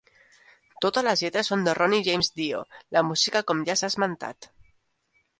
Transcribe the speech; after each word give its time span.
Totes 0.85 1.03
les 1.07 1.19
lletres 1.25 1.49
són 1.51 1.65
de 1.67 1.75
Ronnie 1.79 2.05
James 2.07 2.31
Dio; 2.39 2.61
la 2.97 3.03
música 3.09 3.43
com 3.51 3.61
ja 3.67 3.75
s'ha 3.83 3.91
esmentat. 3.93 4.49